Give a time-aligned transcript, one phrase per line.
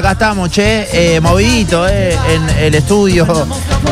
[0.00, 3.26] Acá estamos, che, eh, movidito eh, en el estudio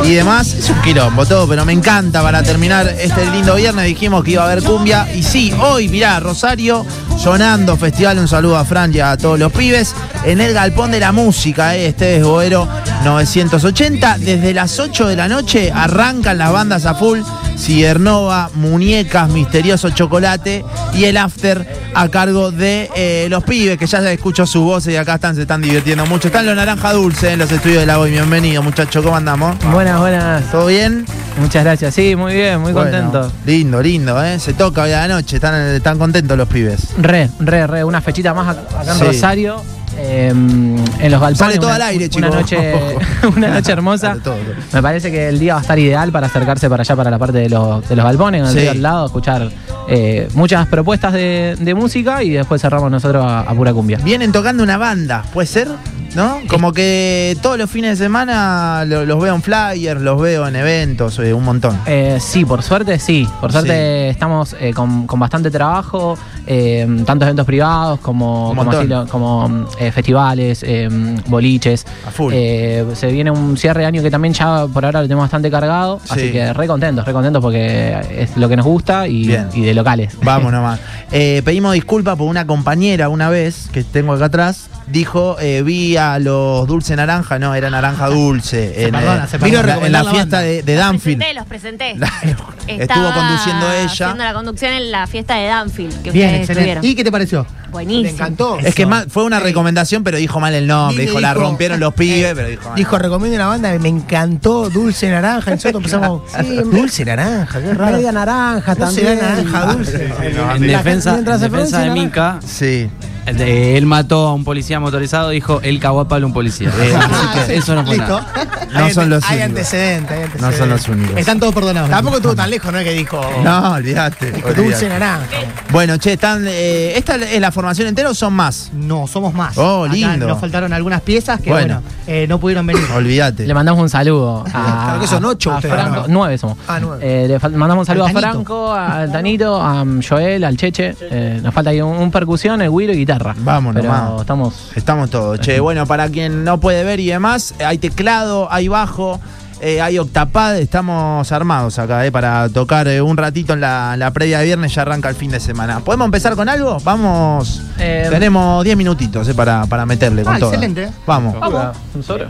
[0.03, 0.54] y demás.
[0.54, 3.84] Es un quilombo todo, pero me encanta para terminar este lindo viernes.
[3.84, 5.07] Dijimos que iba a haber cumbia.
[5.15, 6.86] Y sí, hoy, mirá, Rosario,
[7.18, 8.18] sonando festival.
[8.21, 9.95] Un saludo a Fran y a todos los pibes.
[10.25, 12.66] En el Galpón de la Música, eh, este es Boero
[13.04, 14.16] 980.
[14.16, 17.20] Desde las 8 de la noche arrancan las bandas a full.
[17.59, 20.64] Cibernova, Muñecas, Misterioso Chocolate
[20.95, 24.86] y el after a cargo de eh, los pibes, que ya se escucho su voz
[24.86, 26.28] y acá están, se están divirtiendo mucho.
[26.28, 28.12] Están los Naranja Dulce en los estudios de la Hoy.
[28.12, 29.56] Bienvenido, muchachos, ¿cómo andamos?
[29.72, 30.48] Buenas, buenas.
[30.53, 31.04] ¿Todo bien?
[31.40, 31.94] Muchas gracias.
[31.94, 33.33] Sí, muy bien, muy Bueno, contento.
[33.45, 34.39] Lindo, lindo, ¿eh?
[34.39, 36.89] Se toca hoy a la noche, están, están contentos los pibes.
[36.98, 37.83] Re, re, re.
[37.83, 39.05] Una fechita más ac- acá en Sí.
[39.05, 39.62] Rosario.
[40.09, 41.39] Eh, en los galpones.
[41.39, 42.35] Sale todo una- al aire, Una chicos.
[42.35, 42.75] noche,
[43.37, 44.09] una noche hermosa.
[44.09, 44.55] Sale todo, todo.
[44.73, 47.19] Me parece que el día va a estar ideal para acercarse para allá, para la
[47.19, 48.59] parte de los, de los galpones, en el Sí.
[48.61, 49.51] río al lado, escuchar
[49.89, 53.98] eh, muchas propuestas de, de música y después cerramos nosotros a, a pura cumbia.
[53.98, 55.69] Vienen tocando una banda, ¿puede ser?
[56.15, 56.39] ¿No?
[56.48, 60.56] Como que todos los fines de semana lo- los veo en flyers, los veo en
[60.56, 61.79] eventos, eh, un montón.
[61.86, 63.29] Eh, sí, por suerte sí.
[63.42, 64.11] Por suerte Sí.
[64.12, 66.17] estamos eh, con, con bastante trabajo,
[66.51, 70.89] eh, tanto eventos privados como, como, así como, eh, festivales, eh,
[71.27, 71.85] boliches.
[72.07, 72.33] A full.
[72.35, 75.51] Eh, se viene un cierre de año que también ya por ahora lo tenemos bastante
[75.51, 76.01] cargado.
[76.05, 76.09] Sí.
[76.11, 80.17] Así que re contentos, re contentos porque es lo que nos gusta y, de locales.
[80.23, 80.81] Vamos nomás.
[81.13, 84.69] Eh, pedimos disculpas por una compañera una vez que tengo acá atrás.
[84.87, 88.85] Dijo, eh, vi a los dulce naranja, no, era naranja dulce.
[88.87, 89.77] en, perdona, se en perdona.
[89.77, 91.19] la- en la fiesta de, de Los Danfield.
[91.19, 91.91] presenté, los presenté.
[91.93, 93.85] Estuvo Estaba conduciendo ella.
[93.87, 96.35] Haciendo la conducción en la fiesta de Danfield, que Bien.
[96.42, 96.84] Estuvieron.
[96.84, 97.47] ¿Y qué te pareció?
[97.70, 98.03] Buenísimo.
[98.05, 98.58] Me encantó.
[98.61, 101.05] Es que más- fue una recomendación, pero dijo mal el nombre.
[101.05, 102.77] Dijo, la rompieron los pibes, eh, pero dijo mal.
[102.77, 105.50] Dijo, recomiendo una banda, me encantó, Dulce Naranja.
[105.50, 107.97] Nosotros empezamos, sí, Dulce Naranja, qué raro.
[107.97, 109.19] Media naranja también.
[109.19, 110.08] naranja dulce.
[110.56, 112.89] En defensa, en defensa de Mica, Sí.
[113.37, 116.69] De- él mató a un policía motorizado, dijo, él cagó a Pablo a un policía.
[116.79, 118.20] Así Ah, que eso no fue listo.
[118.20, 118.33] nada.
[118.73, 119.48] No Hay son los Hay únicos.
[119.48, 120.41] antecedentes, hay antecedentes.
[120.43, 121.17] No son los únicos.
[121.19, 121.89] Están todos perdonados.
[121.91, 122.79] Tampoco estuvo tan lejos, ¿no?
[122.79, 124.30] Es que dijo No, olvídate.
[124.55, 125.27] Dulce Naranja.
[125.70, 128.70] Bueno, che, están, eh, ¿esta es la formación entera o son más?
[128.75, 129.56] No, somos más.
[129.56, 130.26] Oh, Acá lindo.
[130.28, 131.81] Nos faltaron algunas piezas que, Bueno.
[131.82, 132.82] bueno, eh, no pudieron venir.
[132.94, 133.47] Olvídate.
[133.47, 136.00] Le mandamos un saludo a, Claro que son ocho a ustedes, Franco.
[136.02, 136.06] ¿no?
[136.08, 136.58] Nueve somos.
[136.69, 136.98] Ah, nueve.
[137.25, 138.20] Eh, le mandamos un saludo Al a.
[138.20, 140.94] Franco, al Tanito, a um, Joel, al Cheche.
[141.10, 143.17] Eh, nos falta ahí un, un percusión, el güiro y guitarra.
[143.38, 144.20] Vamos Pero nomás.
[144.20, 144.72] estamos.
[144.74, 145.40] Estamos todos.
[145.40, 149.20] Che, bueno, para quien no puede ver y demás, hay teclado, hay bajo,
[149.60, 150.56] eh, hay octapad.
[150.58, 154.74] Estamos armados acá, eh, para tocar eh, un ratito en la, la previa de viernes.
[154.74, 155.80] Ya arranca el fin de semana.
[155.80, 156.78] ¿Podemos empezar con algo?
[156.84, 157.62] Vamos.
[157.78, 160.50] Eh, Tenemos 10 minutitos eh, para, para meterle con Ah, todo.
[160.52, 160.90] excelente.
[161.06, 161.38] Vamos.
[161.40, 161.76] Vamos.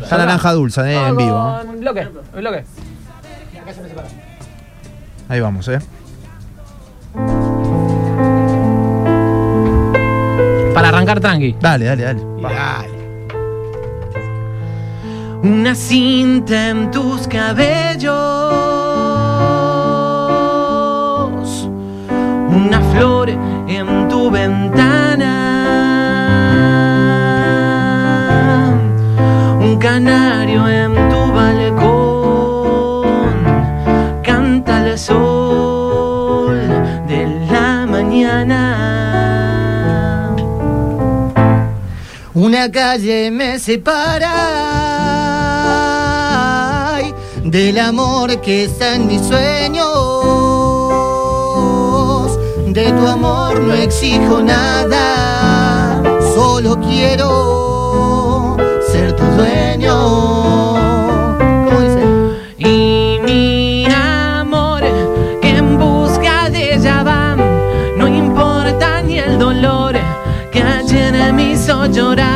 [0.03, 1.60] Está naranja dulce eh, en vivo.
[1.69, 2.65] Un bloque, un bloque.
[5.28, 5.78] Ahí vamos, eh.
[10.78, 11.56] Para arrancar tranqui.
[11.61, 12.21] Dale, dale, dale.
[12.41, 12.99] Dale.
[15.43, 18.12] Una cinta en tus cabellos,
[22.49, 25.34] una flor en tu ventana,
[29.60, 30.88] un canario en
[42.41, 44.31] Una calle me separa
[47.43, 49.88] del amor que está en mis sueños.
[52.69, 56.00] De tu amor no exijo nada,
[56.32, 58.56] solo quiero
[58.93, 59.97] ser tu dueño.
[62.56, 64.82] Y mi amor,
[65.43, 67.34] que en busca de ella va,
[67.97, 69.97] no importa ni el dolor
[70.53, 72.28] que ayer me hizo llorar.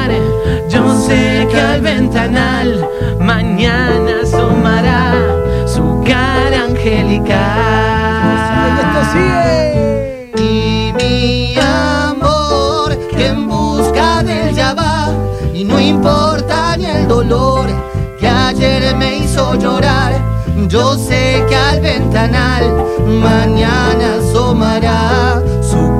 [1.82, 2.88] Ventanal
[3.20, 5.14] mañana asomará
[5.66, 7.82] su cara angelical.
[10.36, 14.74] Y mi amor que en busca del ya
[15.52, 17.66] y no importa ni el dolor
[18.18, 20.12] que ayer me hizo llorar.
[20.68, 22.64] Yo sé que al ventanal
[23.06, 25.91] mañana asomará su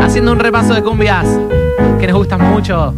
[0.00, 1.26] haciendo un repaso de cumbias
[1.98, 2.94] que nos gustan mucho.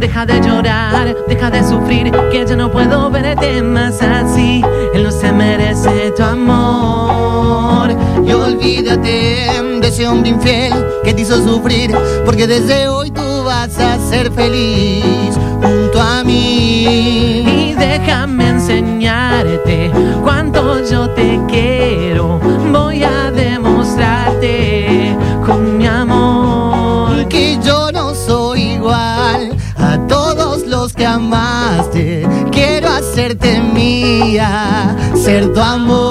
[0.00, 4.60] Deja de llorar, deja de sufrir, que ya no puedo verte más así.
[4.92, 7.94] Él no se merece tu amor.
[8.26, 9.46] Y olvídate
[9.80, 14.30] de ese hombre infiel que te hizo sufrir, porque desde hoy tú vas a ser
[14.30, 17.70] feliz junto a mí.
[17.70, 19.90] Y déjame enseñarte
[20.22, 22.38] cuánto yo te quiero.
[22.70, 25.16] Voy a demostrarte
[25.46, 27.26] con mi amor.
[27.28, 32.28] Que yo no soy igual a todos los que amaste.
[32.52, 36.07] Quiero hacerte mía, ser tu amor.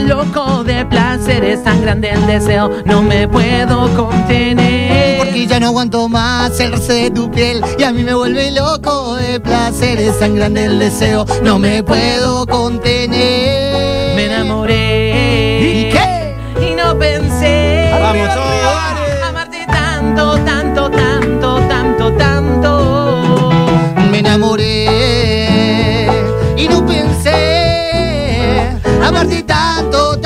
[0.00, 1.44] Loco de placer.
[1.44, 5.18] Es tan grande el deseo, no me puedo contener.
[5.18, 8.50] Porque ya no aguanto más el roce de tu piel y a mí me vuelve
[8.50, 9.98] loco de placer.
[9.98, 14.14] Es tan grande el deseo, no me puedo contener.
[14.14, 15.60] Me enamoré.
[15.60, 16.36] ¿Y qué?
[16.70, 17.90] Y no pensé.
[17.92, 18.28] Vamos
[19.28, 20.67] Amarte tanto, tanto,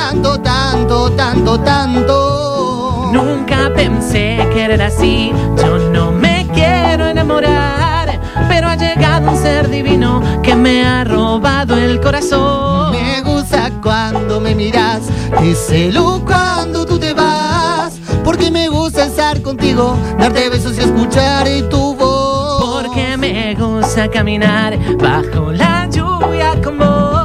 [0.03, 3.11] tanto, tanto, tanto, tanto.
[3.13, 5.33] Nunca pensé que era así.
[5.57, 8.21] Yo no me quiero enamorar.
[8.49, 12.93] Pero ha llegado un ser divino que me ha robado el corazón.
[12.93, 15.03] Me gusta cuando me miras,
[15.39, 21.47] te celo cuando tú te vas, porque me gusta estar contigo, darte besos y escuchar
[21.71, 22.83] tu voz.
[22.83, 27.22] Porque me gusta caminar bajo la lluvia con vos.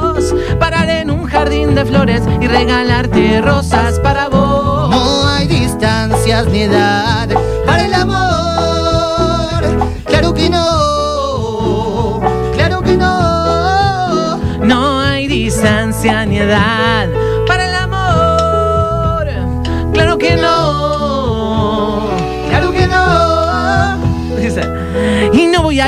[1.78, 4.90] De flores y regalarte rosas para vos.
[4.90, 7.28] No hay distancias ni edad
[7.64, 9.62] para el amor.
[10.04, 12.20] Claro que no,
[12.54, 14.38] claro que no.
[14.58, 16.97] No hay distancia ni edad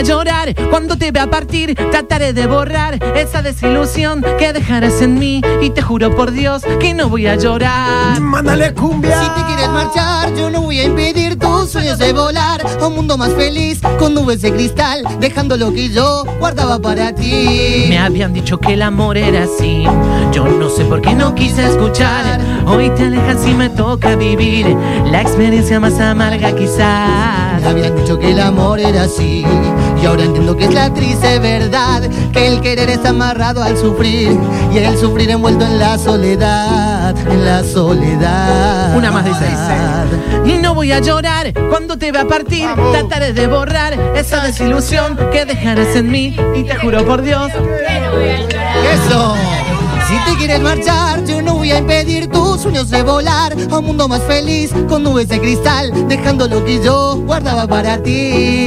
[0.01, 1.75] a llorar cuando te vea partir.
[1.75, 5.43] Trataré de borrar esa desilusión que dejarás en mí.
[5.61, 8.19] Y te juro por Dios que no voy a llorar.
[8.19, 9.23] Mándale cumbia.
[9.23, 12.95] Si te quieres marchar, yo no voy a impedir tus sueños de volar a un
[12.95, 17.85] mundo más feliz con nubes de cristal, dejando lo que yo guardaba para ti.
[17.89, 19.85] Me habían dicho que el amor era así.
[20.33, 22.41] Yo no sé por qué no quise escuchar.
[22.67, 24.67] Hoy te alejas y me toca vivir
[25.05, 27.60] la experiencia más amarga quizás.
[27.67, 29.45] Habían dicho que el amor era así
[30.03, 32.03] y ahora entiendo que es la triste verdad
[32.33, 34.39] que el querer es amarrado al sufrir
[34.73, 38.97] y el sufrir envuelto en la soledad, en la soledad.
[38.97, 39.47] Una más dice.
[40.45, 42.67] Y no voy a llorar cuando te vea partir.
[42.93, 46.37] Trataré de borrar esa desilusión que dejarás en mí.
[46.55, 47.51] Y te juro por Dios.
[48.93, 49.60] Eso.
[50.11, 53.85] Si te quieres marchar, yo no voy a impedir tus sueños de volar a un
[53.85, 58.67] mundo más feliz con nubes de cristal, dejando lo que yo guardaba para ti.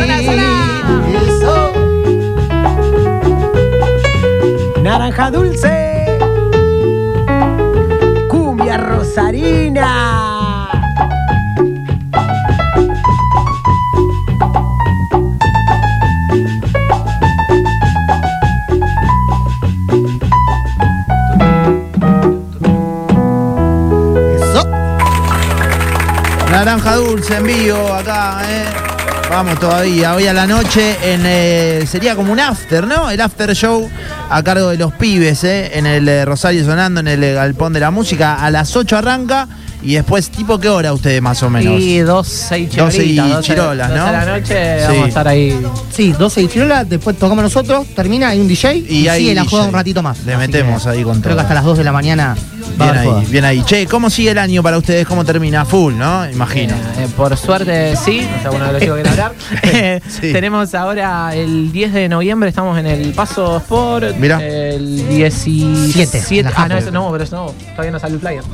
[1.27, 1.73] Eso.
[4.81, 6.05] Naranja dulce.
[8.29, 10.22] Cumbia rosarina.
[27.29, 28.65] En vivo acá, ¿eh?
[29.29, 33.09] Vamos todavía, hoy a la noche en eh, sería como un after, ¿no?
[33.09, 33.89] El after show
[34.33, 35.77] a cargo de los pibes, ¿eh?
[35.77, 38.43] En el eh, Rosario Sonando, en el eh, Galpón de la Música.
[38.43, 39.47] A las 8 arranca
[39.83, 41.79] y después, ¿tipo qué hora ustedes más o menos?
[41.79, 44.05] Y 12 y 12 y chirolas, ¿no?
[44.07, 44.85] de la noche Sí.
[44.87, 45.55] vamos a estar ahí.
[45.91, 49.45] Sí, 12 y chirola, después tocamos nosotros, termina, hay un DJ y, ahí sigue la
[49.45, 50.25] joda un ratito más.
[50.25, 51.35] Le metemos que ahí con Creo todo.
[51.35, 52.35] que hasta las 2 de la mañana
[52.77, 53.63] Bien ahí, bien ahí.
[53.63, 55.05] Che, ¿cómo sigue el año para ustedes?
[55.05, 55.65] ¿Cómo termina?
[55.65, 56.29] Full, ¿no?
[56.29, 56.73] Imagino.
[56.73, 59.33] Eh, eh, por suerte sí, o sea, de los chicos quiere hablar.
[59.63, 60.31] Eh, Sí.
[60.31, 64.15] Tenemos ahora el 10 de noviembre, estamos en el Paso Sport.
[64.23, 64.41] Mirá.
[64.41, 66.39] El 17.
[66.39, 68.43] en la Ah, no, eso no, pero eso no, todavía no salió el flyer.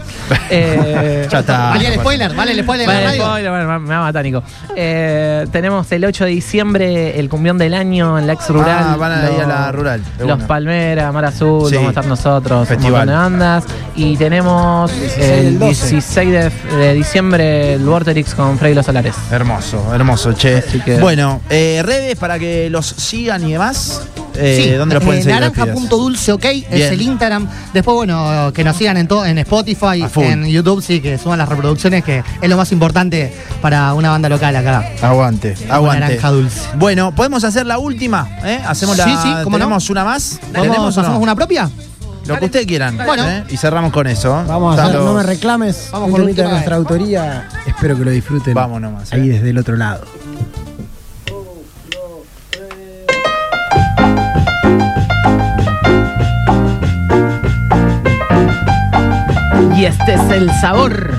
[0.51, 1.69] Eh, ya está.
[1.69, 3.23] Vale el spoiler, vale el spoiler Vale, radio.
[3.23, 4.41] spoiler, bueno, me va a matar, Nico.
[4.75, 8.77] Eh, tenemos el 8 de diciembre el cumbión del año en la ex rural.
[8.89, 10.41] Ah, van a ir a la rural, Los.
[10.43, 11.75] Palmeras, Mar Azul, Sí.
[11.75, 13.07] vamos a estar nosotros, Festival.
[13.09, 13.63] un montón de bandas.
[13.95, 15.87] Y tenemos el 12.
[15.89, 19.15] 16 de, de diciembre el Vorterix con Freddy Los Solares.
[19.31, 20.63] Hermoso, hermoso, che.
[20.83, 24.01] Que- Bueno, eh, redes para que los sigan y demás.
[24.39, 25.39] Eh, Sí, ¿dónde los pueden eh, seguir?
[25.39, 26.65] Naranja.dulce, ok, Bien.
[26.71, 27.47] es el Instagram.
[27.73, 31.49] Después, bueno, que nos sigan en, todo, en Spotify, en YouTube, sí, que suban las
[31.49, 34.89] reproducciones, que es lo más importante para una banda local acá.
[35.01, 35.99] Aguante, aguante.
[35.99, 36.61] Naranja Dulce.
[36.75, 38.59] Bueno, podemos hacer la última, ¿eh?
[38.65, 39.05] Hacemos la.
[39.05, 39.65] Sí, sí, ¿cómo no?
[39.65, 40.39] ¿Tenemos una más?
[40.41, 41.01] ¿Vamos, ¿Tenemos no?
[41.01, 41.69] ¿Hacemos una propia?
[42.29, 42.97] Lo que ustedes quieran.
[42.97, 43.27] Bueno.
[43.27, 43.43] ¿eh?
[43.49, 44.43] Y cerramos con eso.
[44.47, 45.89] Vamos a no me reclames.
[45.91, 47.47] Vamos con de nuestra autoría.
[47.65, 48.53] Espero que lo disfruten.
[48.53, 50.18] Vamos nomás, Ahí desde el otro lado.
[59.79, 61.17] Y este es el sabor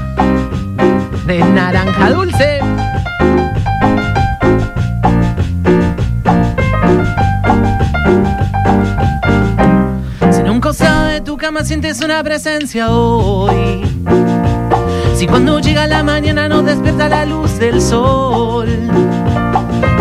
[1.27, 2.61] de naranja dulce.
[10.31, 13.81] Si en un de tu cama sientes una presencia hoy.
[15.17, 18.69] Si cuando llega la mañana nos despierta la luz del sol.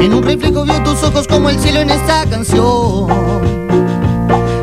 [0.02, 3.69] En un reflejo veo tus ojos como el cielo en esta canción.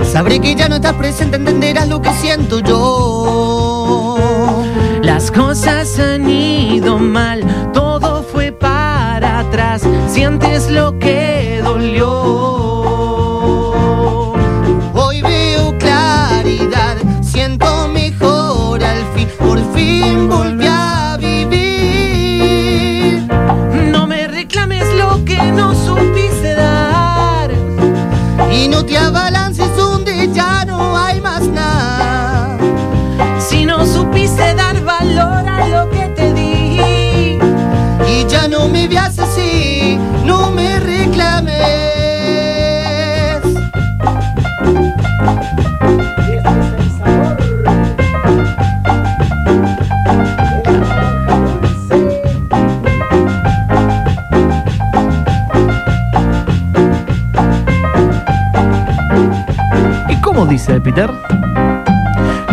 [0.04, 4.16] Sabré que ya no estás presente, entenderás lo que siento yo.
[5.02, 9.82] Las cosas han ido mal, todo fue para atrás.
[10.08, 11.35] Sientes lo que
[60.66, 61.10] dice Peter?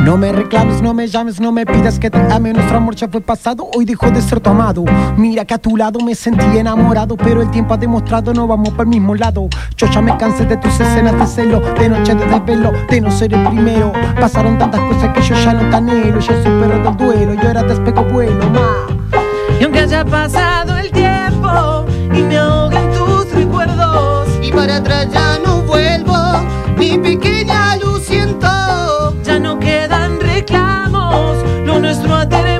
[0.04, 2.52] No me reclames, no me llames, no me pidas que te ame.
[2.54, 4.84] Nuestro amor ya fue pasado, hoy dejó de ser tu amado.
[5.18, 8.70] Mira que a tu lado me sentí enamorado, pero el tiempo ha demostrado no vamos
[8.72, 9.48] para el mismo lado.
[9.78, 13.10] Yo ya me cansé de tus escenas de celo, de noche de desvelo, de no
[13.10, 13.94] ser el primero.
[14.20, 16.20] Pasaron tantas cosas que yo ya no te anhelo.
[16.20, 19.20] Yo soy perro del duelo, yo era despego vuelo, ma.
[19.60, 25.40] Y aunque haya pasado el tiempo y me ahoguen tus recuerdos, Y para atrás ya
[25.40, 25.53] no
[26.78, 28.48] mi pequeña luz siento.
[29.24, 32.53] ya no quedan reclamos, lo nuestro ha terminado.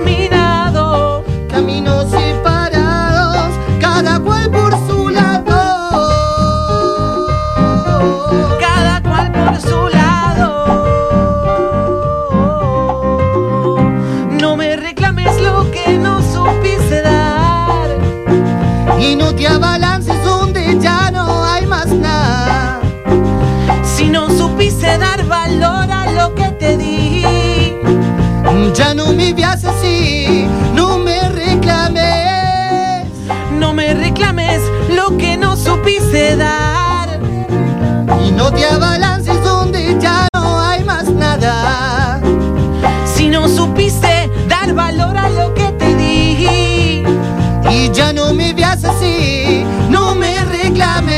[47.94, 51.14] Ya no me veas así, no me reclames.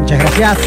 [0.00, 0.58] Muchas gracias.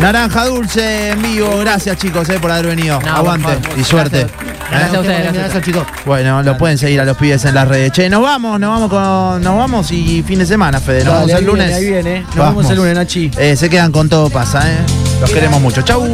[0.00, 1.58] Naranja dulce en vivo.
[1.58, 3.00] Gracias, chicos, eh, por haber venido.
[3.00, 3.78] No, Aguante por favor.
[3.78, 4.26] y suerte.
[4.70, 5.64] Gracias a ustedes, gracias.
[5.64, 5.86] Chicos.
[6.04, 7.90] Bueno, lo pueden seguir a los pibes en las redes.
[7.92, 9.42] Che, nos vamos, nos vamos con.
[9.42, 11.04] Nos vamos y fin de semana, Fede.
[11.04, 11.66] Nos Dale, vamos el lunes.
[11.66, 12.20] viene, ahí viene.
[12.36, 13.30] Nos vemos el lunes, Nachi.
[13.38, 14.76] Eh, se quedan con todo pasa, eh.
[15.20, 15.82] Los queremos mucho.
[15.82, 16.06] Chau.